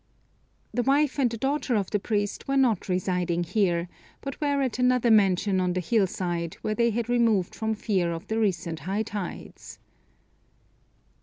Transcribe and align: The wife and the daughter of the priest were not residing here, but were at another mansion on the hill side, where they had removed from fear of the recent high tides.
The 0.73 0.81
wife 0.81 1.19
and 1.19 1.29
the 1.29 1.37
daughter 1.37 1.75
of 1.75 1.91
the 1.91 1.99
priest 1.99 2.47
were 2.47 2.57
not 2.57 2.89
residing 2.89 3.43
here, 3.43 3.87
but 4.21 4.41
were 4.41 4.63
at 4.63 4.79
another 4.79 5.11
mansion 5.11 5.61
on 5.61 5.73
the 5.73 5.79
hill 5.79 6.07
side, 6.07 6.55
where 6.63 6.73
they 6.73 6.89
had 6.89 7.07
removed 7.07 7.53
from 7.53 7.75
fear 7.75 8.11
of 8.11 8.25
the 8.25 8.39
recent 8.39 8.79
high 8.79 9.03
tides. 9.03 9.77